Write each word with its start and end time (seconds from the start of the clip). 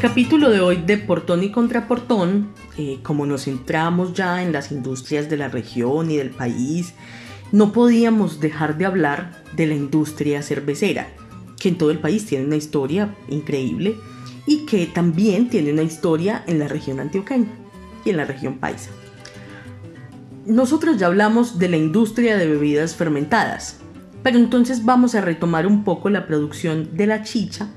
capítulo 0.00 0.50
de 0.50 0.60
hoy 0.60 0.76
de 0.76 0.96
Portón 0.96 1.42
y 1.42 1.50
Contraportón, 1.50 2.50
eh, 2.76 3.00
como 3.02 3.26
nos 3.26 3.46
centramos 3.46 4.12
ya 4.14 4.44
en 4.44 4.52
las 4.52 4.70
industrias 4.70 5.28
de 5.28 5.36
la 5.36 5.48
región 5.48 6.10
y 6.12 6.16
del 6.16 6.30
país, 6.30 6.94
no 7.50 7.72
podíamos 7.72 8.38
dejar 8.38 8.78
de 8.78 8.86
hablar 8.86 9.42
de 9.56 9.66
la 9.66 9.74
industria 9.74 10.42
cervecera, 10.42 11.08
que 11.58 11.70
en 11.70 11.78
todo 11.78 11.90
el 11.90 11.98
país 11.98 12.26
tiene 12.26 12.44
una 12.44 12.54
historia 12.54 13.16
increíble 13.28 13.96
y 14.46 14.66
que 14.66 14.86
también 14.86 15.50
tiene 15.50 15.72
una 15.72 15.82
historia 15.82 16.44
en 16.46 16.60
la 16.60 16.68
región 16.68 17.00
antioqueña 17.00 17.48
y 18.04 18.10
en 18.10 18.18
la 18.18 18.24
región 18.24 18.58
paisa. 18.58 18.90
Nosotros 20.46 20.98
ya 20.98 21.08
hablamos 21.08 21.58
de 21.58 21.70
la 21.70 21.76
industria 21.76 22.36
de 22.36 22.46
bebidas 22.46 22.94
fermentadas, 22.94 23.80
pero 24.22 24.38
entonces 24.38 24.84
vamos 24.84 25.16
a 25.16 25.22
retomar 25.22 25.66
un 25.66 25.82
poco 25.82 26.08
la 26.08 26.28
producción 26.28 26.96
de 26.96 27.06
la 27.08 27.24
chicha, 27.24 27.70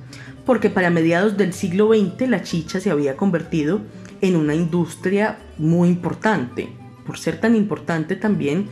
porque 0.45 0.69
para 0.69 0.89
mediados 0.89 1.37
del 1.37 1.53
siglo 1.53 1.89
XX 1.89 2.29
la 2.29 2.43
chicha 2.43 2.79
se 2.79 2.91
había 2.91 3.17
convertido 3.17 3.81
en 4.21 4.35
una 4.35 4.55
industria 4.55 5.39
muy 5.57 5.89
importante. 5.89 6.69
Por 7.05 7.17
ser 7.17 7.39
tan 7.39 7.55
importante 7.55 8.15
también, 8.15 8.67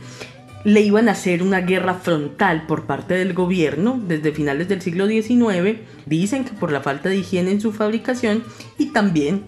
le 0.64 0.82
iban 0.82 1.08
a 1.08 1.12
hacer 1.12 1.42
una 1.42 1.60
guerra 1.60 1.94
frontal 1.94 2.66
por 2.66 2.84
parte 2.84 3.14
del 3.14 3.32
gobierno 3.32 4.00
desde 4.06 4.32
finales 4.32 4.68
del 4.68 4.82
siglo 4.82 5.06
XIX, 5.06 5.78
dicen 6.06 6.44
que 6.44 6.52
por 6.52 6.70
la 6.70 6.80
falta 6.80 7.08
de 7.08 7.16
higiene 7.16 7.50
en 7.50 7.60
su 7.60 7.72
fabricación 7.72 8.44
y 8.78 8.86
también 8.86 9.42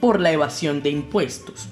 por 0.00 0.20
la 0.20 0.32
evasión 0.32 0.82
de 0.82 0.90
impuestos. 0.90 1.68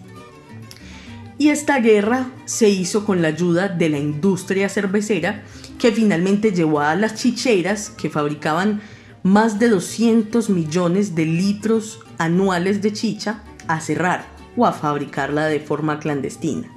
Y 1.38 1.50
esta 1.50 1.78
guerra 1.78 2.30
se 2.46 2.68
hizo 2.68 3.04
con 3.04 3.22
la 3.22 3.28
ayuda 3.28 3.68
de 3.68 3.88
la 3.90 3.98
industria 3.98 4.68
cervecera 4.68 5.44
que 5.78 5.92
finalmente 5.92 6.50
llevó 6.50 6.80
a 6.80 6.96
las 6.96 7.14
chicheras 7.14 7.90
que 7.90 8.10
fabricaban 8.10 8.80
más 9.22 9.58
de 9.58 9.68
200 9.68 10.50
millones 10.50 11.14
de 11.14 11.26
litros 11.26 12.00
anuales 12.18 12.82
de 12.82 12.92
chicha 12.92 13.42
a 13.66 13.80
cerrar 13.80 14.26
o 14.56 14.66
a 14.66 14.72
fabricarla 14.72 15.46
de 15.46 15.60
forma 15.60 15.98
clandestina. 15.98 16.68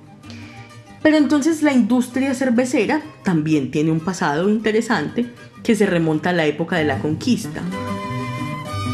Pero 1.02 1.18
entonces 1.18 1.64
la 1.64 1.74
industria 1.74 2.34
cervecera 2.36 3.02
también 3.24 3.72
tiene 3.72 3.92
un 3.92 4.00
pasado 4.00 4.50
interesante 4.50 5.28
que 5.64 5.76
se 5.76 5.86
remonta 5.86 6.30
a 6.30 6.34
la 6.34 6.46
época 6.46 6.78
de 6.78 6.86
la 6.86 7.00
conquista. 7.00 7.62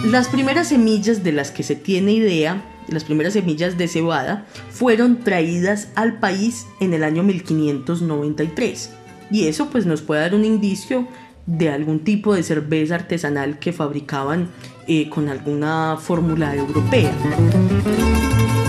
Las 0.06 0.30
primeras 0.30 0.70
semillas 0.70 1.24
de 1.24 1.34
las 1.34 1.52
que 1.52 1.64
se 1.64 1.76
tiene 1.76 2.14
idea, 2.14 2.64
las 2.88 3.04
primeras 3.04 3.34
semillas 3.34 3.78
de 3.78 3.88
cebada, 3.90 4.46
fueron 4.70 5.20
traídas 5.20 5.90
al 5.96 6.20
país 6.20 6.66
en 6.80 6.94
el 6.94 7.04
año 7.04 7.24
1593. 7.24 8.92
Y 9.30 9.48
eso 9.48 9.70
pues 9.70 9.86
nos 9.86 10.02
puede 10.02 10.22
dar 10.22 10.36
un 10.36 10.46
indicio 10.46 11.08
de 11.48 11.70
algún 11.70 12.02
tipo 12.02 12.36
de 12.36 12.44
cerveza 12.44 12.96
artesanal 12.96 13.58
que 13.58 13.74
fabricaban 13.74 14.50
eh, 14.88 15.10
con 15.10 15.30
alguna 15.30 15.98
fórmula 16.00 16.56
europea. 16.56 17.12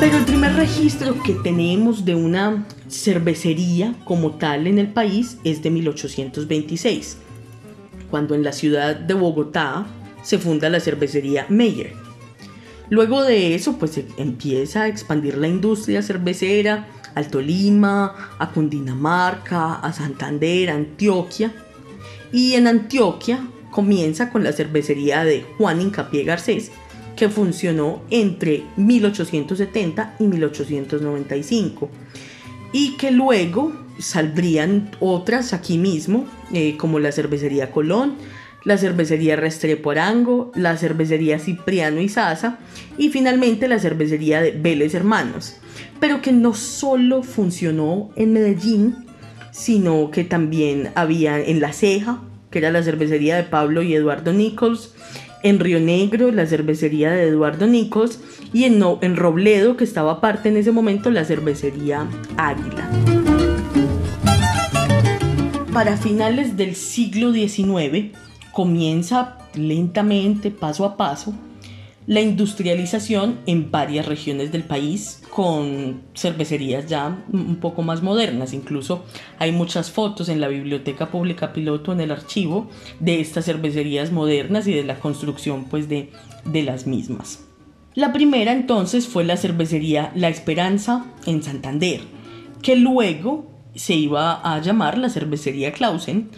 Pero 0.00 0.16
el 0.16 0.24
primer 0.24 0.54
registro 0.54 1.20
que 1.22 1.34
tenemos 1.34 2.04
de 2.04 2.14
una 2.14 2.64
cervecería 2.88 3.94
como 4.04 4.36
tal 4.36 4.68
en 4.68 4.78
el 4.78 4.92
país 4.92 5.38
es 5.42 5.62
de 5.62 5.70
1826, 5.70 7.18
cuando 8.10 8.36
en 8.36 8.44
la 8.44 8.52
ciudad 8.52 8.94
de 8.94 9.14
Bogotá 9.14 9.86
se 10.22 10.38
funda 10.38 10.70
la 10.70 10.80
cervecería 10.80 11.46
Meyer. 11.48 11.92
Luego 12.90 13.22
de 13.22 13.54
eso, 13.54 13.76
pues 13.78 14.00
empieza 14.16 14.82
a 14.82 14.88
expandir 14.88 15.36
la 15.36 15.48
industria 15.48 16.00
cervecera 16.00 16.86
al 17.14 17.28
Tolima, 17.28 18.14
a 18.38 18.50
Cundinamarca, 18.50 19.74
a 19.74 19.92
Santander, 19.92 20.70
Antioquia. 20.70 21.52
Y 22.32 22.54
en 22.54 22.66
Antioquia 22.66 23.40
comienza 23.70 24.30
con 24.30 24.44
la 24.44 24.52
cervecería 24.52 25.24
de 25.24 25.44
Juan 25.56 25.80
Incapié 25.80 26.24
Garcés, 26.24 26.70
que 27.16 27.28
funcionó 27.28 28.02
entre 28.10 28.62
1870 28.76 30.16
y 30.20 30.24
1895 30.24 31.90
y 32.72 32.96
que 32.96 33.10
luego 33.10 33.72
saldrían 33.98 34.90
otras 35.00 35.52
aquí 35.52 35.78
mismo, 35.78 36.26
eh, 36.52 36.76
como 36.76 37.00
la 37.00 37.10
cervecería 37.10 37.72
Colón, 37.72 38.14
la 38.64 38.78
cervecería 38.78 39.36
Restrepo 39.36 39.90
Arango, 39.90 40.52
la 40.54 40.76
cervecería 40.76 41.38
Cipriano 41.38 42.00
y 42.00 42.08
Sasa 42.08 42.58
y 42.98 43.08
finalmente 43.08 43.66
la 43.66 43.78
cervecería 43.78 44.40
de 44.40 44.52
Vélez 44.52 44.94
Hermanos, 44.94 45.56
pero 46.00 46.22
que 46.22 46.32
no 46.32 46.54
solo 46.54 47.22
funcionó 47.22 48.10
en 48.14 48.32
Medellín, 48.32 49.07
sino 49.50 50.10
que 50.10 50.24
también 50.24 50.90
había 50.94 51.38
en 51.38 51.60
La 51.60 51.72
Ceja, 51.72 52.20
que 52.50 52.58
era 52.58 52.70
la 52.70 52.82
cervecería 52.82 53.36
de 53.36 53.44
Pablo 53.44 53.82
y 53.82 53.94
Eduardo 53.94 54.32
Nichols, 54.32 54.94
en 55.42 55.60
Río 55.60 55.80
Negro, 55.80 56.32
la 56.32 56.46
cervecería 56.46 57.10
de 57.10 57.28
Eduardo 57.28 57.66
Nicos, 57.66 58.20
y 58.52 58.64
en, 58.64 58.82
en 59.02 59.16
Robledo, 59.16 59.76
que 59.76 59.84
estaba 59.84 60.12
aparte 60.12 60.48
en 60.48 60.56
ese 60.56 60.72
momento, 60.72 61.10
la 61.10 61.24
cervecería 61.24 62.06
Águila. 62.36 62.90
Para 65.72 65.96
finales 65.96 66.56
del 66.56 66.74
siglo 66.74 67.32
XIX 67.32 68.16
comienza 68.52 69.38
lentamente, 69.54 70.50
paso 70.50 70.84
a 70.84 70.96
paso, 70.96 71.34
la 72.08 72.22
industrialización 72.22 73.38
en 73.44 73.70
varias 73.70 74.06
regiones 74.06 74.50
del 74.50 74.64
país 74.64 75.22
con 75.28 76.04
cervecerías 76.14 76.86
ya 76.86 77.22
un 77.30 77.56
poco 77.56 77.82
más 77.82 78.02
modernas. 78.02 78.54
Incluso 78.54 79.04
hay 79.38 79.52
muchas 79.52 79.90
fotos 79.90 80.30
en 80.30 80.40
la 80.40 80.48
Biblioteca 80.48 81.10
Pública 81.10 81.52
Piloto 81.52 81.92
en 81.92 82.00
el 82.00 82.10
archivo 82.10 82.70
de 82.98 83.20
estas 83.20 83.44
cervecerías 83.44 84.10
modernas 84.10 84.66
y 84.66 84.72
de 84.72 84.84
la 84.84 84.98
construcción 84.98 85.66
pues 85.66 85.90
de, 85.90 86.10
de 86.46 86.62
las 86.62 86.86
mismas. 86.86 87.44
La 87.94 88.10
primera 88.14 88.52
entonces 88.52 89.06
fue 89.06 89.24
la 89.24 89.36
cervecería 89.36 90.10
La 90.14 90.30
Esperanza 90.30 91.04
en 91.26 91.42
Santander, 91.42 92.00
que 92.62 92.74
luego 92.76 93.50
se 93.74 93.92
iba 93.92 94.40
a 94.40 94.62
llamar 94.62 94.96
la 94.96 95.10
cervecería 95.10 95.72
Clausen 95.72 96.30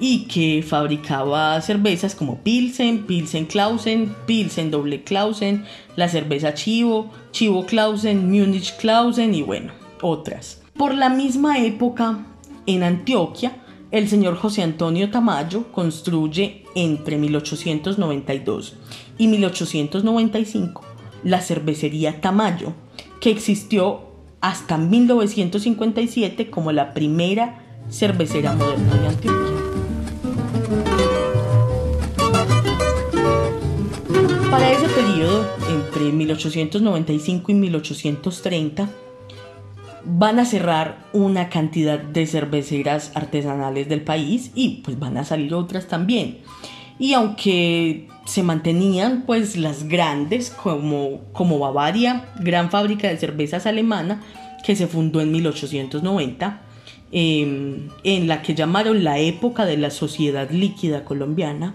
y 0.00 0.24
que 0.24 0.64
fabricaba 0.66 1.60
cervezas 1.60 2.14
como 2.14 2.38
Pilsen, 2.38 3.06
Pilsen 3.06 3.44
Clausen, 3.44 4.14
Pilsen 4.26 4.70
Doble 4.70 5.04
Clausen, 5.04 5.64
la 5.94 6.08
cerveza 6.08 6.54
Chivo, 6.54 7.10
Chivo 7.30 7.66
Clausen, 7.66 8.30
Munich 8.30 8.74
Clausen 8.78 9.34
y 9.34 9.42
bueno, 9.42 9.72
otras. 10.00 10.62
Por 10.76 10.94
la 10.94 11.10
misma 11.10 11.58
época, 11.58 12.26
en 12.66 12.82
Antioquia, 12.82 13.52
el 13.90 14.08
señor 14.08 14.36
José 14.36 14.62
Antonio 14.62 15.10
Tamayo 15.10 15.70
construye 15.72 16.64
entre 16.74 17.18
1892 17.18 18.76
y 19.18 19.26
1895 19.26 20.84
la 21.24 21.40
cervecería 21.40 22.20
Tamayo, 22.20 22.72
que 23.20 23.30
existió 23.30 24.00
hasta 24.40 24.78
1957 24.78 26.48
como 26.48 26.72
la 26.72 26.94
primera 26.94 27.62
cervecera 27.90 28.54
moderna 28.54 28.94
de 28.94 29.08
Antioquia. 29.08 29.39
Para 34.50 34.72
ese 34.72 34.88
periodo, 34.88 35.46
entre 35.70 36.10
1895 36.10 37.52
y 37.52 37.54
1830, 37.54 38.88
van 40.04 40.40
a 40.40 40.44
cerrar 40.44 41.06
una 41.12 41.48
cantidad 41.48 42.00
de 42.00 42.26
cerveceras 42.26 43.12
artesanales 43.14 43.88
del 43.88 44.02
país 44.02 44.50
y 44.56 44.82
pues 44.84 44.98
van 44.98 45.18
a 45.18 45.24
salir 45.24 45.54
otras 45.54 45.86
también. 45.86 46.38
Y 46.98 47.12
aunque 47.12 48.08
se 48.26 48.42
mantenían 48.42 49.22
pues 49.24 49.56
las 49.56 49.84
grandes 49.84 50.50
como, 50.50 51.20
como 51.32 51.60
Bavaria, 51.60 52.30
gran 52.40 52.70
fábrica 52.70 53.08
de 53.08 53.18
cervezas 53.18 53.66
alemana 53.66 54.20
que 54.64 54.74
se 54.74 54.88
fundó 54.88 55.20
en 55.20 55.30
1890, 55.30 56.62
em, 57.12 57.88
en 58.02 58.26
la 58.26 58.42
que 58.42 58.56
llamaron 58.56 59.04
la 59.04 59.18
época 59.18 59.64
de 59.64 59.76
la 59.76 59.90
sociedad 59.90 60.50
líquida 60.50 61.04
colombiana, 61.04 61.74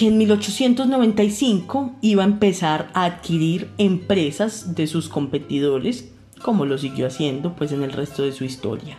que 0.00 0.06
en 0.06 0.16
1895 0.16 1.96
iba 2.00 2.22
a 2.22 2.26
empezar 2.26 2.88
a 2.94 3.04
adquirir 3.04 3.68
empresas 3.76 4.74
de 4.74 4.86
sus 4.86 5.10
competidores, 5.10 6.10
como 6.40 6.64
lo 6.64 6.78
siguió 6.78 7.06
haciendo 7.06 7.54
pues 7.54 7.70
en 7.72 7.82
el 7.82 7.92
resto 7.92 8.22
de 8.22 8.32
su 8.32 8.44
historia. 8.44 8.96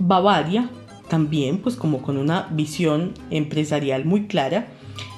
Bavaria, 0.00 0.68
también 1.08 1.58
pues 1.58 1.76
como 1.76 2.02
con 2.02 2.16
una 2.16 2.48
visión 2.50 3.14
empresarial 3.30 4.04
muy 4.04 4.26
clara, 4.26 4.66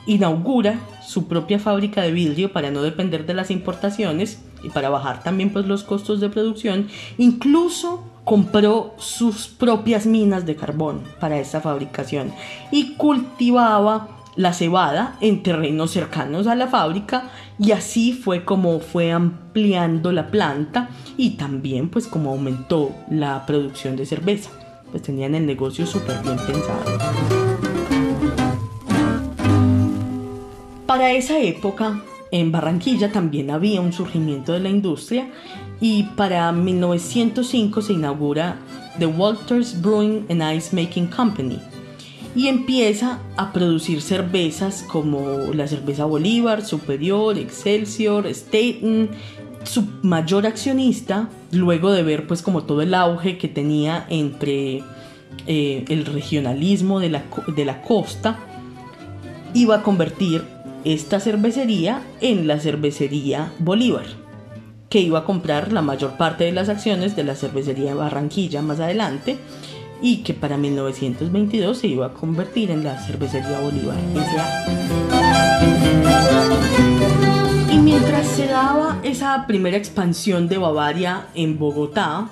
inaugura 0.06 0.78
su 1.02 1.26
propia 1.26 1.58
fábrica 1.58 2.02
de 2.02 2.12
vidrio 2.12 2.52
para 2.52 2.70
no 2.70 2.82
depender 2.82 3.24
de 3.24 3.32
las 3.32 3.50
importaciones 3.50 4.42
y 4.62 4.68
para 4.68 4.90
bajar 4.90 5.22
también 5.22 5.54
pues 5.54 5.64
los 5.64 5.84
costos 5.84 6.20
de 6.20 6.28
producción, 6.28 6.88
incluso 7.16 8.04
compró 8.24 8.92
sus 8.98 9.48
propias 9.48 10.04
minas 10.04 10.44
de 10.44 10.56
carbón 10.56 11.00
para 11.18 11.38
esta 11.38 11.62
fabricación 11.62 12.30
y 12.70 12.92
cultivaba 12.96 14.14
la 14.36 14.52
cebada 14.52 15.16
en 15.20 15.42
terrenos 15.42 15.92
cercanos 15.92 16.46
a 16.46 16.54
la 16.54 16.66
fábrica 16.66 17.30
y 17.58 17.72
así 17.72 18.12
fue 18.12 18.44
como 18.44 18.80
fue 18.80 19.12
ampliando 19.12 20.12
la 20.12 20.28
planta 20.28 20.88
y 21.16 21.30
también 21.30 21.88
pues 21.88 22.06
como 22.06 22.30
aumentó 22.30 22.92
la 23.10 23.46
producción 23.46 23.96
de 23.96 24.06
cerveza. 24.06 24.50
Pues 24.90 25.02
tenían 25.02 25.34
el 25.34 25.46
negocio 25.46 25.86
súper 25.86 26.20
bien 26.22 26.36
pensado. 26.36 26.98
Para 30.86 31.12
esa 31.12 31.38
época, 31.38 32.00
en 32.30 32.52
Barranquilla 32.52 33.10
también 33.10 33.50
había 33.50 33.80
un 33.80 33.92
surgimiento 33.92 34.52
de 34.52 34.60
la 34.60 34.68
industria 34.68 35.28
y 35.80 36.04
para 36.16 36.50
1905 36.52 37.82
se 37.82 37.92
inaugura 37.94 38.56
The 38.98 39.06
Walters 39.06 39.80
Brewing 39.80 40.26
and 40.28 40.56
Ice 40.56 40.74
Making 40.74 41.08
Company 41.08 41.58
y 42.34 42.48
empieza 42.48 43.20
a 43.36 43.52
producir 43.52 44.02
cervezas 44.02 44.84
como 44.86 45.52
la 45.54 45.68
cerveza 45.68 46.04
Bolívar, 46.04 46.64
Superior, 46.64 47.38
Excelsior, 47.38 48.26
Staten. 48.26 49.10
Su 49.62 49.86
mayor 50.02 50.46
accionista, 50.46 51.30
luego 51.50 51.90
de 51.90 52.02
ver 52.02 52.26
pues 52.26 52.42
como 52.42 52.64
todo 52.64 52.82
el 52.82 52.92
auge 52.92 53.38
que 53.38 53.48
tenía 53.48 54.04
entre 54.10 54.82
eh, 55.46 55.84
el 55.88 56.04
regionalismo 56.04 57.00
de 57.00 57.08
la, 57.08 57.24
de 57.54 57.64
la 57.64 57.80
costa, 57.80 58.38
iba 59.54 59.76
a 59.76 59.82
convertir 59.82 60.42
esta 60.84 61.18
cervecería 61.18 62.02
en 62.20 62.46
la 62.46 62.60
cervecería 62.60 63.52
Bolívar, 63.58 64.04
que 64.90 65.00
iba 65.00 65.20
a 65.20 65.24
comprar 65.24 65.72
la 65.72 65.80
mayor 65.80 66.18
parte 66.18 66.44
de 66.44 66.52
las 66.52 66.68
acciones 66.68 67.16
de 67.16 67.24
la 67.24 67.34
cervecería 67.36 67.94
Barranquilla 67.94 68.60
más 68.60 68.80
adelante 68.80 69.38
y 70.04 70.18
que 70.18 70.34
para 70.34 70.58
1922 70.58 71.78
se 71.78 71.86
iba 71.86 72.04
a 72.04 72.12
convertir 72.12 72.70
en 72.70 72.84
la 72.84 73.00
cervecería 73.00 73.58
Bolívar. 73.58 73.96
Y 77.72 77.78
mientras 77.78 78.26
se 78.26 78.46
daba 78.46 79.00
esa 79.02 79.46
primera 79.46 79.78
expansión 79.78 80.46
de 80.46 80.58
Bavaria 80.58 81.28
en 81.34 81.58
Bogotá 81.58 82.28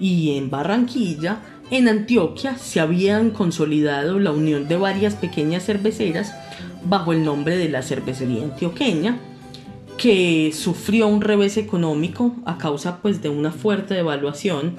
y 0.00 0.36
en 0.38 0.50
Barranquilla, 0.50 1.38
en 1.70 1.86
Antioquia 1.86 2.58
se 2.58 2.80
habían 2.80 3.30
consolidado 3.30 4.18
la 4.18 4.32
unión 4.32 4.66
de 4.66 4.76
varias 4.76 5.14
pequeñas 5.14 5.66
cerveceras 5.66 6.34
bajo 6.84 7.12
el 7.12 7.24
nombre 7.24 7.56
de 7.56 7.68
la 7.68 7.82
cervecería 7.82 8.42
antioqueña, 8.42 9.20
que 9.98 10.50
sufrió 10.52 11.06
un 11.06 11.20
revés 11.20 11.58
económico 11.58 12.34
a 12.44 12.58
causa 12.58 13.00
pues 13.00 13.22
de 13.22 13.28
una 13.28 13.52
fuerte 13.52 13.94
devaluación 13.94 14.76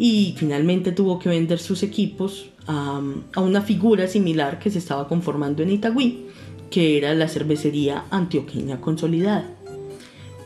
y 0.00 0.34
finalmente 0.34 0.92
tuvo 0.92 1.18
que 1.18 1.28
vender 1.28 1.58
sus 1.58 1.82
equipos 1.82 2.46
a, 2.66 3.02
una 3.36 3.60
figura 3.60 4.08
similar 4.08 4.58
que 4.58 4.70
se 4.70 4.78
estaba 4.78 5.06
conformando 5.06 5.62
en 5.62 5.70
Itagüí, 5.70 6.24
que 6.70 6.96
era 6.96 7.14
la 7.14 7.28
cervecería 7.28 8.04
antioqueña 8.10 8.80
consolidada. 8.80 9.44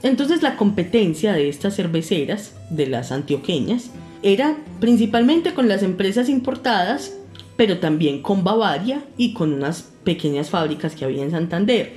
Entonces 0.02 0.42
la 0.42 0.56
competencia 0.56 1.32
de 1.34 1.48
estas 1.48 1.76
cerveceras, 1.76 2.56
de 2.68 2.88
las 2.88 3.12
antioqueñas, 3.12 3.92
era 4.24 4.58
principalmente 4.80 5.54
con 5.54 5.68
las 5.68 5.84
empresas 5.84 6.28
importadas, 6.28 7.14
pero 7.56 7.78
también 7.78 8.22
con 8.22 8.42
Bavaria 8.42 9.04
y 9.16 9.34
con 9.34 9.52
unas 9.52 9.82
pequeñas 10.02 10.50
fábricas 10.50 10.96
que 10.96 11.04
había 11.04 11.22
en 11.22 11.30
Santander. 11.30 11.92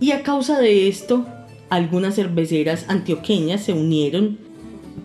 Y 0.00 0.12
a 0.12 0.22
causa 0.22 0.60
de 0.60 0.88
esto, 0.88 1.26
algunas 1.68 2.14
cerveceras 2.14 2.86
antioqueñas 2.88 3.62
se 3.62 3.74
unieron 3.74 4.45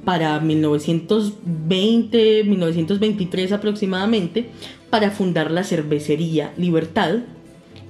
para 0.04 0.40
1920, 0.40 2.44
1923 2.44 3.52
aproximadamente, 3.52 4.50
para 4.90 5.12
fundar 5.12 5.52
la 5.52 5.64
cervecería 5.64 6.54
Libertad, 6.58 7.20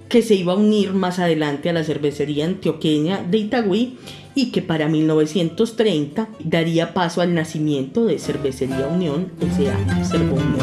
que 0.10 0.22
se 0.22 0.36
iba 0.36 0.54
a 0.54 0.58
unir 0.58 0.94
más 0.94 1.20
adelante 1.20 1.70
a 1.70 1.74
la 1.74 1.84
cervecería 1.84 2.46
antioqueña 2.46 3.24
de 3.24 3.38
Itagüí 3.38 3.98
y 4.36 4.52
que 4.52 4.62
para 4.62 4.88
1930 4.88 6.30
daría 6.44 6.94
paso 6.94 7.22
al 7.22 7.34
nacimiento 7.34 8.06
de 8.06 8.20
Cervecería 8.20 8.88
Unión 8.88 9.32
S.A. 9.42 10.04
Cervo 10.04 10.36
Unión. 10.36 10.60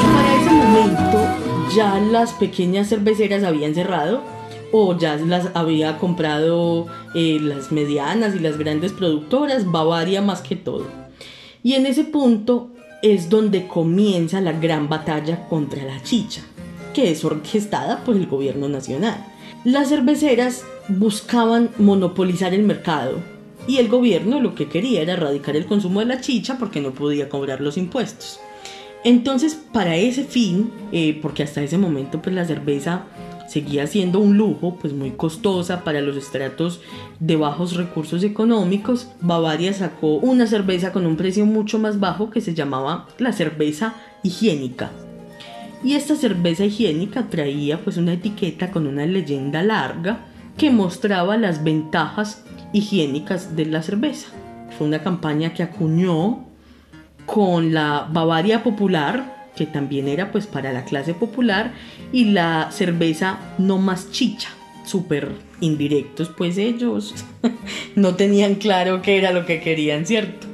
Para 0.00 0.40
ese 0.40 0.50
momento 0.50 1.18
ya 1.76 1.98
las 1.98 2.32
pequeñas 2.34 2.88
cerveceras 2.88 3.42
habían 3.42 3.74
cerrado 3.74 4.22
o 4.76 4.98
ya 4.98 5.14
las 5.14 5.50
había 5.54 5.98
comprado 5.98 6.88
eh, 7.14 7.38
las 7.40 7.70
medianas 7.70 8.34
y 8.34 8.40
las 8.40 8.58
grandes 8.58 8.92
productoras, 8.92 9.70
Bavaria 9.70 10.20
más 10.20 10.40
que 10.40 10.56
todo. 10.56 10.88
Y 11.62 11.74
en 11.74 11.86
ese 11.86 12.02
punto 12.02 12.70
es 13.00 13.30
donde 13.30 13.68
comienza 13.68 14.40
la 14.40 14.50
gran 14.50 14.88
batalla 14.88 15.46
contra 15.48 15.84
la 15.84 16.02
chicha, 16.02 16.42
que 16.92 17.12
es 17.12 17.24
orquestada 17.24 18.02
por 18.02 18.16
el 18.16 18.26
gobierno 18.26 18.68
nacional. 18.68 19.24
Las 19.62 19.90
cerveceras 19.90 20.64
buscaban 20.88 21.70
monopolizar 21.78 22.52
el 22.52 22.64
mercado 22.64 23.20
y 23.68 23.76
el 23.76 23.88
gobierno 23.88 24.40
lo 24.40 24.56
que 24.56 24.68
quería 24.68 25.02
era 25.02 25.12
erradicar 25.12 25.54
el 25.54 25.66
consumo 25.66 26.00
de 26.00 26.06
la 26.06 26.20
chicha 26.20 26.58
porque 26.58 26.80
no 26.80 26.90
podía 26.90 27.28
cobrar 27.28 27.60
los 27.60 27.76
impuestos. 27.76 28.40
Entonces, 29.04 29.56
para 29.72 29.94
ese 29.94 30.24
fin, 30.24 30.72
eh, 30.90 31.16
porque 31.22 31.44
hasta 31.44 31.62
ese 31.62 31.78
momento 31.78 32.20
pues 32.20 32.34
la 32.34 32.44
cerveza 32.44 33.04
seguía 33.48 33.86
siendo 33.86 34.18
un 34.18 34.36
lujo, 34.36 34.76
pues 34.80 34.92
muy 34.92 35.12
costosa 35.12 35.84
para 35.84 36.00
los 36.00 36.16
estratos 36.16 36.80
de 37.20 37.36
bajos 37.36 37.76
recursos 37.76 38.22
económicos, 38.24 39.08
Bavaria 39.20 39.72
sacó 39.72 40.16
una 40.16 40.46
cerveza 40.46 40.92
con 40.92 41.06
un 41.06 41.16
precio 41.16 41.46
mucho 41.46 41.78
más 41.78 42.00
bajo 42.00 42.30
que 42.30 42.40
se 42.40 42.54
llamaba 42.54 43.08
la 43.18 43.32
cerveza 43.32 43.94
higiénica. 44.22 44.90
Y 45.82 45.94
esta 45.94 46.16
cerveza 46.16 46.64
higiénica 46.64 47.28
traía 47.28 47.84
pues 47.84 47.98
una 47.98 48.14
etiqueta 48.14 48.70
con 48.70 48.86
una 48.86 49.04
leyenda 49.04 49.62
larga 49.62 50.20
que 50.56 50.70
mostraba 50.70 51.36
las 51.36 51.62
ventajas 51.62 52.44
higiénicas 52.72 53.54
de 53.54 53.66
la 53.66 53.82
cerveza. 53.82 54.28
Fue 54.76 54.86
una 54.86 55.02
campaña 55.02 55.52
que 55.52 55.62
acuñó 55.62 56.46
con 57.26 57.74
la 57.74 58.08
Bavaria 58.10 58.62
Popular, 58.62 59.33
que 59.56 59.66
también 59.66 60.08
era 60.08 60.32
pues 60.32 60.46
para 60.46 60.72
la 60.72 60.84
clase 60.84 61.14
popular, 61.14 61.72
y 62.12 62.26
la 62.26 62.70
cerveza 62.70 63.38
no 63.58 63.78
más 63.78 64.10
chicha, 64.10 64.50
súper 64.84 65.32
indirectos, 65.60 66.28
pues 66.28 66.58
ellos 66.58 67.14
no 67.94 68.14
tenían 68.14 68.56
claro 68.56 69.02
qué 69.02 69.16
era 69.16 69.32
lo 69.32 69.46
que 69.46 69.60
querían, 69.60 70.06
¿cierto? 70.06 70.46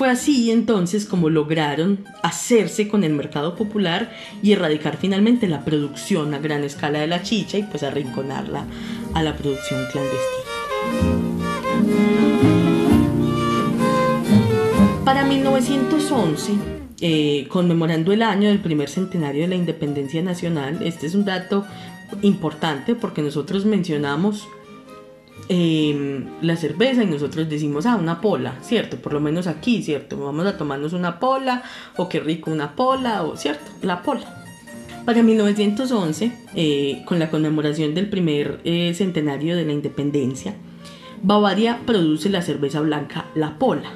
Fue 0.00 0.08
así 0.08 0.50
entonces 0.50 1.04
como 1.04 1.28
lograron 1.28 2.06
hacerse 2.22 2.88
con 2.88 3.04
el 3.04 3.12
mercado 3.12 3.54
popular 3.54 4.10
y 4.42 4.52
erradicar 4.52 4.96
finalmente 4.96 5.46
la 5.46 5.62
producción 5.62 6.32
a 6.32 6.38
gran 6.38 6.64
escala 6.64 7.00
de 7.00 7.06
la 7.06 7.22
chicha 7.22 7.58
y 7.58 7.64
pues 7.64 7.82
arrinconarla 7.82 8.64
a 9.12 9.22
la 9.22 9.36
producción 9.36 9.84
clandestina. 9.92 10.40
Para 15.04 15.24
1911, 15.26 16.79
eh, 17.00 17.46
conmemorando 17.48 18.12
el 18.12 18.22
año 18.22 18.48
del 18.48 18.60
primer 18.60 18.88
centenario 18.88 19.42
de 19.42 19.48
la 19.48 19.54
independencia 19.54 20.22
nacional. 20.22 20.80
Este 20.82 21.06
es 21.06 21.14
un 21.14 21.24
dato 21.24 21.64
importante 22.22 22.94
porque 22.94 23.22
nosotros 23.22 23.64
mencionamos 23.64 24.48
em, 25.48 26.26
la 26.42 26.56
cerveza 26.56 27.02
y 27.02 27.06
nosotros 27.06 27.48
decimos, 27.48 27.86
ah, 27.86 27.96
una 27.96 28.20
pola, 28.20 28.58
¿cierto? 28.62 28.96
Por 28.98 29.12
lo 29.12 29.20
menos 29.20 29.46
aquí, 29.46 29.82
¿cierto? 29.82 30.18
Vamos 30.18 30.46
a 30.46 30.56
tomarnos 30.56 30.92
una 30.92 31.18
pola, 31.18 31.62
o 31.96 32.08
qué 32.08 32.20
rico 32.20 32.50
una 32.50 32.76
pola, 32.76 33.22
o 33.22 33.36
¿cierto? 33.36 33.70
La 33.82 34.02
pola. 34.02 34.44
Para 35.04 35.22
1911, 35.22 36.32
eh, 36.54 37.02
con 37.06 37.18
la 37.18 37.30
conmemoración 37.30 37.94
del 37.94 38.08
primer 38.08 38.60
eh, 38.64 38.92
centenario 38.94 39.56
de 39.56 39.64
la 39.64 39.72
independencia, 39.72 40.54
Bavaria 41.22 41.80
produce 41.84 42.30
la 42.30 42.42
cerveza 42.42 42.80
blanca 42.80 43.26
La 43.34 43.58
Pola, 43.58 43.90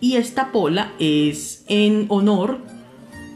y 0.00 0.16
esta 0.16 0.52
pola 0.52 0.92
es 0.98 1.64
en 1.68 2.06
honor 2.08 2.58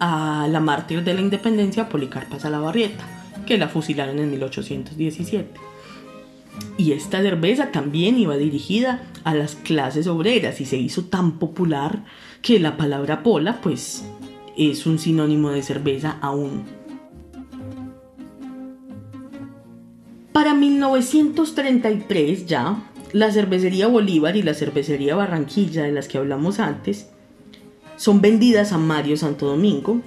a 0.00 0.48
la 0.50 0.60
mártir 0.60 1.04
de 1.04 1.14
la 1.14 1.20
independencia 1.20 1.88
Policarpa 1.88 2.38
Salabarrieta, 2.38 3.04
que 3.46 3.58
la 3.58 3.68
fusilaron 3.68 4.18
en 4.18 4.30
1817. 4.30 5.60
Y 6.76 6.92
esta 6.92 7.22
cerveza 7.22 7.70
también 7.70 8.18
iba 8.18 8.36
dirigida 8.36 9.02
a 9.24 9.34
las 9.34 9.54
clases 9.54 10.06
obreras 10.06 10.60
y 10.60 10.64
se 10.64 10.76
hizo 10.76 11.04
tan 11.04 11.38
popular 11.38 12.04
que 12.42 12.58
la 12.58 12.76
palabra 12.76 13.22
pola 13.22 13.60
pues 13.60 14.04
es 14.56 14.86
un 14.86 14.98
sinónimo 14.98 15.50
de 15.50 15.62
cerveza 15.62 16.18
aún. 16.20 16.64
Para 20.32 20.54
1933 20.54 22.46
ya 22.46 22.91
la 23.12 23.30
cervecería 23.30 23.86
Bolívar 23.86 24.36
y 24.36 24.42
la 24.42 24.54
cervecería 24.54 25.14
Barranquilla, 25.14 25.84
de 25.84 25.92
las 25.92 26.08
que 26.08 26.18
hablamos 26.18 26.58
antes, 26.58 27.08
son 27.96 28.20
vendidas 28.20 28.72
a 28.72 28.78
Mario 28.78 29.16
Santo 29.16 29.46
Domingo, 29.46 30.00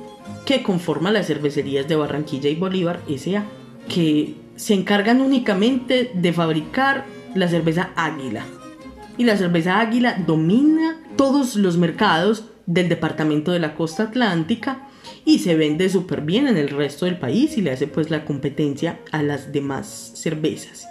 que 0.45 0.63
conforma 0.63 1.11
las 1.11 1.27
cervecerías 1.27 1.87
de 1.87 1.95
Barranquilla 1.95 2.49
y 2.49 2.55
Bolívar 2.55 3.01
S.A., 3.07 3.45
que 3.87 4.35
se 4.55 4.73
encargan 4.73 5.21
únicamente 5.21 6.11
de 6.13 6.33
fabricar 6.33 7.05
la 7.35 7.47
cerveza 7.47 7.91
Águila. 7.95 8.43
Y 9.17 9.23
la 9.23 9.37
cerveza 9.37 9.79
Águila 9.79 10.21
domina 10.25 10.99
todos 11.15 11.55
los 11.55 11.77
mercados 11.77 12.45
del 12.65 12.89
departamento 12.89 13.51
de 13.51 13.59
la 13.59 13.75
costa 13.75 14.03
atlántica 14.03 14.89
y 15.23 15.39
se 15.39 15.55
vende 15.55 15.89
súper 15.89 16.21
bien 16.21 16.47
en 16.47 16.57
el 16.57 16.69
resto 16.69 17.05
del 17.05 17.19
país 17.19 17.57
y 17.57 17.61
le 17.61 17.71
hace 17.71 17.87
pues 17.87 18.09
la 18.09 18.25
competencia 18.25 18.99
a 19.11 19.21
las 19.21 19.51
demás 19.51 20.11
cervezas. 20.15 20.87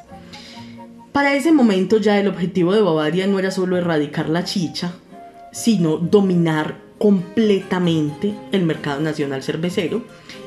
Para 1.14 1.37
ese 1.37 1.52
momento 1.52 1.99
ya 1.99 2.18
el 2.18 2.26
objetivo 2.26 2.75
de 2.75 2.83
Bavaria 2.83 3.28
no 3.28 3.38
era 3.38 3.52
solo 3.52 3.76
erradicar 3.76 4.28
la 4.28 4.42
chicha, 4.42 4.94
sino 5.52 5.97
dominar 5.97 6.80
completamente 6.99 8.35
el 8.50 8.64
mercado 8.64 9.00
nacional 9.00 9.44
cervecero 9.44 10.02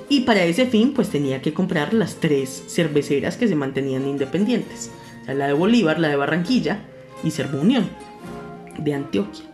y 0.10 0.22
para 0.22 0.44
ese 0.44 0.66
fin 0.66 0.94
pues 0.94 1.08
tenía 1.08 1.42
que 1.42 1.54
comprar 1.54 1.94
las 1.94 2.16
tres 2.16 2.66
cerveceras 2.68 3.38
que 3.38 3.48
se 3.48 3.56
mantenían 3.56 4.10
independientes, 4.10 4.92
la 5.26 5.48
de 5.48 5.54
Bolívar, 5.54 6.02
la 6.02 6.10
de 6.10 6.18
Barranquilla 6.18 6.82
y 7.24 7.32
Cervo 7.32 7.62
Unión 7.62 7.90
de 8.78 8.94
Antioquia. 8.94 9.46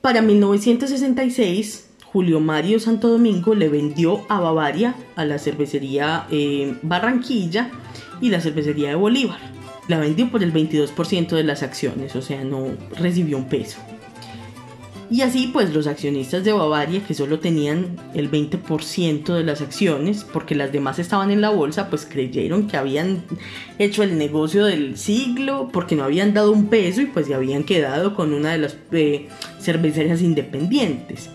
Para 0.00 0.22
1966, 0.22 1.90
Julio 2.04 2.38
Mario 2.38 2.78
Santo 2.78 3.08
Domingo 3.08 3.56
le 3.56 3.68
vendió 3.68 4.24
a 4.28 4.38
Bavaria 4.38 4.94
a 5.16 5.24
la 5.24 5.40
cervecería 5.40 6.28
eh, 6.30 6.76
Barranquilla 6.82 7.72
y 8.20 8.30
la 8.30 8.40
cervecería 8.40 8.90
de 8.90 8.94
Bolívar. 8.94 9.61
La 9.92 9.98
vendió 9.98 10.30
por 10.30 10.42
el 10.42 10.54
22% 10.54 11.36
de 11.36 11.44
las 11.44 11.62
acciones, 11.62 12.16
o 12.16 12.22
sea, 12.22 12.44
no 12.44 12.68
recibió 12.98 13.36
un 13.36 13.44
peso. 13.44 13.76
Y 15.10 15.20
así 15.20 15.50
pues 15.52 15.74
los 15.74 15.86
accionistas 15.86 16.44
de 16.44 16.52
Bavaria, 16.54 17.04
que 17.06 17.12
solo 17.12 17.40
tenían 17.40 17.98
el 18.14 18.30
20% 18.30 19.34
de 19.34 19.44
las 19.44 19.60
acciones, 19.60 20.24
porque 20.24 20.54
las 20.54 20.72
demás 20.72 20.98
estaban 20.98 21.30
en 21.30 21.42
la 21.42 21.50
bolsa, 21.50 21.90
pues 21.90 22.06
creyeron 22.06 22.68
que 22.68 22.78
habían 22.78 23.22
hecho 23.78 24.02
el 24.02 24.16
negocio 24.16 24.64
del 24.64 24.96
siglo, 24.96 25.68
porque 25.70 25.94
no 25.94 26.04
habían 26.04 26.32
dado 26.32 26.52
un 26.52 26.68
peso 26.68 27.02
y 27.02 27.04
pues 27.04 27.28
ya 27.28 27.36
habían 27.36 27.62
quedado 27.62 28.14
con 28.14 28.32
una 28.32 28.52
de 28.52 28.58
las 28.60 28.78
eh, 28.92 29.28
cerveceras 29.60 30.22
independientes. 30.22 31.28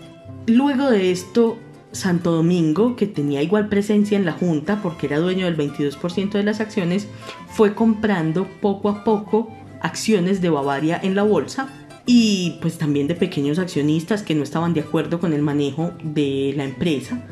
Luego 0.48 0.90
de 0.90 1.12
esto, 1.12 1.60
Santo 1.92 2.32
Domingo, 2.32 2.96
que 2.96 3.06
tenía 3.06 3.42
igual 3.42 3.68
presencia 3.68 4.18
en 4.18 4.24
la 4.24 4.32
junta 4.32 4.80
porque 4.82 5.06
era 5.06 5.18
dueño 5.18 5.46
del 5.46 5.56
22% 5.56 6.32
de 6.32 6.42
las 6.42 6.60
acciones, 6.60 7.08
fue 7.48 7.74
comprando 7.74 8.46
poco 8.60 8.88
a 8.88 9.04
poco 9.04 9.50
acciones 9.80 10.40
de 10.40 10.50
Bavaria 10.50 10.98
en 11.02 11.14
la 11.14 11.22
bolsa 11.22 11.68
y 12.06 12.58
pues 12.60 12.78
también 12.78 13.06
de 13.06 13.14
pequeños 13.14 13.58
accionistas 13.58 14.22
que 14.22 14.34
no 14.34 14.42
estaban 14.42 14.74
de 14.74 14.80
acuerdo 14.80 15.20
con 15.20 15.32
el 15.32 15.42
manejo 15.42 15.92
de 16.02 16.54
la 16.56 16.64
empresa. 16.64 17.22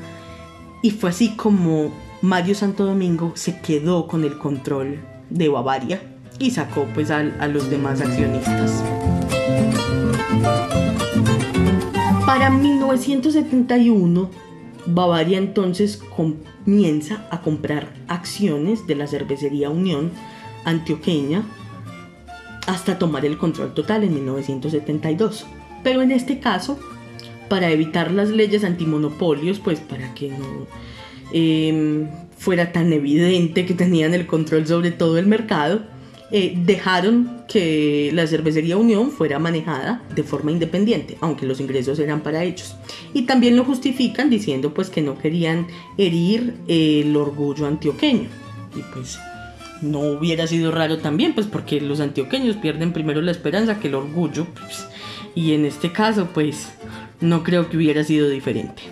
Y 0.82 0.90
fue 0.90 1.10
así 1.10 1.30
como 1.30 1.90
Mario 2.22 2.54
Santo 2.54 2.84
Domingo 2.84 3.32
se 3.34 3.60
quedó 3.60 4.06
con 4.06 4.24
el 4.24 4.38
control 4.38 5.00
de 5.30 5.48
Bavaria 5.48 6.02
y 6.38 6.50
sacó 6.50 6.86
pues 6.94 7.10
a, 7.10 7.18
a 7.18 7.48
los 7.48 7.70
demás 7.70 8.00
accionistas. 8.00 8.82
Para 12.26 12.50
1971, 12.50 14.30
Bavaria 14.86 15.38
entonces 15.38 16.00
comienza 16.14 17.26
a 17.30 17.40
comprar 17.42 17.92
acciones 18.08 18.86
de 18.86 18.94
la 18.94 19.06
cervecería 19.06 19.70
Unión 19.70 20.10
antioqueña 20.64 21.44
hasta 22.66 22.98
tomar 22.98 23.24
el 23.24 23.38
control 23.38 23.74
total 23.74 24.04
en 24.04 24.14
1972. 24.14 25.46
Pero 25.82 26.02
en 26.02 26.10
este 26.10 26.40
caso, 26.40 26.78
para 27.48 27.70
evitar 27.70 28.10
las 28.10 28.30
leyes 28.30 28.64
antimonopolios, 28.64 29.60
pues 29.60 29.80
para 29.80 30.12
que 30.14 30.30
no 30.30 30.66
em, 31.32 32.08
fuera 32.36 32.72
tan 32.72 32.92
evidente 32.92 33.66
que 33.66 33.74
tenían 33.74 34.14
el 34.14 34.26
control 34.26 34.66
sobre 34.66 34.90
todo 34.90 35.18
el 35.18 35.26
mercado, 35.26 35.82
eh, 36.32 36.54
dejaron 36.56 37.44
que 37.48 38.10
la 38.12 38.26
cervecería 38.26 38.76
Unión 38.76 39.10
fuera 39.10 39.38
manejada 39.38 40.02
de 40.14 40.22
forma 40.22 40.50
independiente, 40.50 41.16
aunque 41.20 41.46
los 41.46 41.60
ingresos 41.60 41.98
eran 41.98 42.20
para 42.20 42.42
ellos. 42.42 42.74
Y 43.14 43.22
también 43.22 43.56
lo 43.56 43.64
justifican 43.64 44.28
diciendo 44.30 44.74
pues 44.74 44.90
que 44.90 45.02
no 45.02 45.18
querían 45.18 45.68
herir 45.96 46.54
el 46.66 47.16
orgullo 47.16 47.66
antioqueño. 47.66 48.28
Y 48.74 48.82
pues 48.92 49.18
no 49.82 50.00
hubiera 50.00 50.46
sido 50.46 50.72
raro 50.72 50.98
también, 50.98 51.34
pues 51.34 51.46
porque 51.46 51.80
los 51.80 52.00
antioqueños 52.00 52.56
pierden 52.56 52.92
primero 52.92 53.22
la 53.22 53.30
esperanza 53.30 53.78
que 53.78 53.88
el 53.88 53.94
orgullo, 53.94 54.46
pues, 54.54 54.86
y 55.34 55.52
en 55.52 55.64
este 55.64 55.92
caso, 55.92 56.28
pues 56.32 56.68
no 57.20 57.42
creo 57.42 57.68
que 57.68 57.76
hubiera 57.76 58.02
sido 58.04 58.28
diferente. 58.28 58.82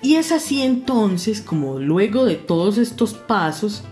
Y 0.00 0.14
es 0.14 0.32
así 0.32 0.62
entonces 0.62 1.40
como 1.42 1.78
luego 1.78 2.24
de 2.24 2.36
todos 2.36 2.78
estos 2.78 3.14
pasos, 3.14 3.82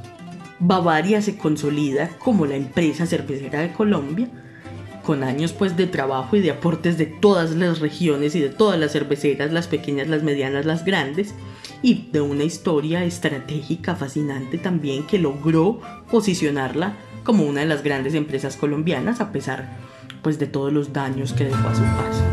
Bavaria 0.58 1.20
se 1.22 1.36
consolida 1.36 2.08
como 2.18 2.46
la 2.46 2.56
empresa 2.56 3.06
cervecera 3.06 3.60
de 3.60 3.72
Colombia, 3.72 4.28
con 5.04 5.22
años 5.22 5.52
pues 5.52 5.76
de 5.76 5.86
trabajo 5.86 6.36
y 6.36 6.40
de 6.40 6.50
aportes 6.50 6.98
de 6.98 7.06
todas 7.06 7.52
las 7.52 7.78
regiones 7.78 8.34
y 8.34 8.40
de 8.40 8.48
todas 8.48 8.78
las 8.78 8.92
cerveceras, 8.92 9.52
las 9.52 9.68
pequeñas, 9.68 10.08
las 10.08 10.22
medianas, 10.22 10.66
las 10.66 10.84
grandes, 10.84 11.34
y 11.82 12.08
de 12.10 12.20
una 12.20 12.44
historia 12.44 13.04
estratégica 13.04 13.94
fascinante 13.94 14.58
también 14.58 15.06
que 15.06 15.18
logró 15.18 15.80
posicionarla 16.10 16.96
como 17.22 17.44
una 17.44 17.60
de 17.60 17.66
las 17.66 17.82
grandes 17.82 18.14
empresas 18.14 18.56
colombianas 18.56 19.20
a 19.20 19.32
pesar 19.32 19.76
pues 20.22 20.38
de 20.38 20.46
todos 20.46 20.72
los 20.72 20.92
daños 20.92 21.32
que 21.32 21.44
dejó 21.44 21.68
a 21.68 21.74
su 21.74 21.82
paso. 21.82 22.24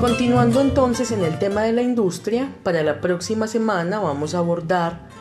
Continuando 0.00 0.60
entonces 0.60 1.10
en 1.12 1.24
el 1.24 1.38
tema 1.38 1.62
de 1.62 1.72
la 1.72 1.82
industria, 1.82 2.48
para 2.62 2.82
la 2.82 3.00
próxima 3.00 3.46
semana 3.46 4.00
vamos 4.00 4.34
a 4.34 4.38
abordar 4.38 5.11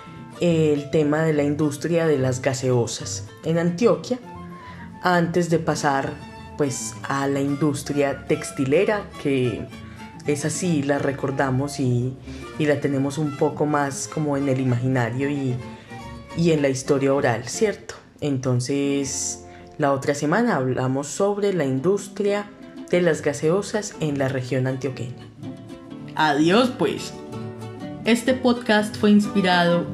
el 0.41 0.89
tema 0.89 1.21
de 1.23 1.33
la 1.33 1.43
industria 1.43 2.07
de 2.07 2.17
las 2.17 2.41
gaseosas 2.41 3.27
en 3.45 3.59
Antioquia 3.59 4.19
antes 5.03 5.49
de 5.49 5.59
pasar 5.59 6.13
pues 6.57 6.95
a 7.03 7.27
la 7.27 7.39
industria 7.39 8.25
textilera 8.27 9.07
que 9.23 9.65
es 10.27 10.45
así, 10.45 10.83
la 10.83 10.99
recordamos 10.99 11.79
y, 11.79 12.15
la 12.59 12.79
tenemos 12.79 13.17
un 13.17 13.37
poco 13.37 13.65
más 13.65 14.07
como 14.07 14.37
en 14.37 14.49
el 14.49 14.59
imaginario 14.59 15.29
y, 15.29 15.55
y 16.37 16.51
en 16.51 16.61
la 16.61 16.69
historia 16.69 17.13
oral, 17.13 17.47
¿cierto? 17.47 17.95
Entonces, 18.19 19.45
la 19.79 19.91
otra 19.91 20.13
semana 20.13 20.57
hablamos 20.57 21.07
sobre 21.07 21.53
la 21.53 21.65
industria 21.65 22.51
de 22.91 23.01
las 23.01 23.23
gaseosas 23.23 23.95
en 23.99 24.19
la 24.19 24.27
región 24.27 24.67
antioqueña. 24.67 25.27
Adiós 26.15 26.71
pues. 26.77 27.13
Este 28.05 28.33
podcast 28.33 28.97
fue 28.97 29.11
inspirado 29.11 29.85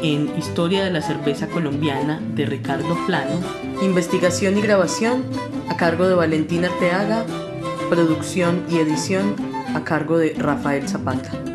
en 0.00 0.38
Historia 0.38 0.84
de 0.84 0.92
la 0.92 1.02
Cerveza 1.02 1.48
Colombiana 1.48 2.20
de 2.34 2.46
Ricardo 2.46 2.96
Plano, 3.06 3.40
investigación 3.82 4.56
y 4.56 4.62
grabación 4.62 5.24
a 5.68 5.76
cargo 5.76 6.06
de 6.06 6.14
Valentina 6.14 6.68
Arteaga, 6.68 7.26
producción 7.90 8.64
y 8.70 8.76
edición 8.76 9.34
a 9.74 9.82
cargo 9.82 10.16
de 10.16 10.34
Rafael 10.34 10.88
Zapata. 10.88 11.45